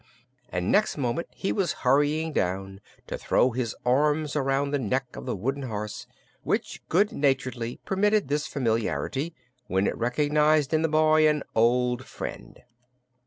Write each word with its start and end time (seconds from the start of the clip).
and 0.51 0.71
next 0.71 0.97
moment 0.97 1.27
he 1.29 1.51
was 1.51 1.75
rushing 1.85 2.33
down 2.33 2.81
to 3.05 3.19
throw 3.19 3.51
his 3.51 3.75
arms 3.85 4.35
around 4.35 4.71
the 4.71 4.79
neck 4.79 5.15
of 5.15 5.27
the 5.27 5.35
wooden 5.35 5.61
horse, 5.61 6.07
which 6.41 6.81
good 6.89 7.11
naturedly 7.11 7.77
permitted 7.85 8.27
this 8.27 8.47
familiarity 8.47 9.31
when 9.67 9.85
it 9.85 9.95
recognized 9.95 10.73
in 10.73 10.81
the 10.81 10.89
boy 10.89 11.27
an 11.29 11.43
old 11.53 12.03
friend. 12.07 12.63